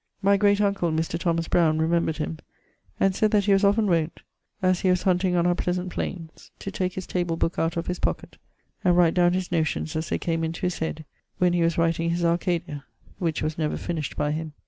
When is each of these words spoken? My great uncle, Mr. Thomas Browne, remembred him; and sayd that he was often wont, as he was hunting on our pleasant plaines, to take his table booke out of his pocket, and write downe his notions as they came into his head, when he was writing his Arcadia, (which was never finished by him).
My 0.23 0.35
great 0.35 0.59
uncle, 0.59 0.91
Mr. 0.91 1.19
Thomas 1.19 1.47
Browne, 1.47 1.77
remembred 1.77 2.17
him; 2.17 2.39
and 2.99 3.13
sayd 3.13 3.29
that 3.29 3.45
he 3.45 3.53
was 3.53 3.63
often 3.63 3.85
wont, 3.85 4.21
as 4.59 4.79
he 4.79 4.89
was 4.89 5.03
hunting 5.03 5.35
on 5.35 5.45
our 5.45 5.53
pleasant 5.53 5.91
plaines, 5.91 6.49
to 6.57 6.71
take 6.71 6.93
his 6.93 7.05
table 7.05 7.37
booke 7.37 7.59
out 7.59 7.77
of 7.77 7.85
his 7.85 7.99
pocket, 7.99 8.37
and 8.83 8.97
write 8.97 9.13
downe 9.13 9.33
his 9.33 9.51
notions 9.51 9.95
as 9.95 10.09
they 10.09 10.17
came 10.17 10.43
into 10.43 10.61
his 10.61 10.79
head, 10.79 11.05
when 11.37 11.53
he 11.53 11.61
was 11.61 11.77
writing 11.77 12.09
his 12.09 12.25
Arcadia, 12.25 12.83
(which 13.19 13.43
was 13.43 13.59
never 13.59 13.77
finished 13.77 14.17
by 14.17 14.31
him). 14.31 14.53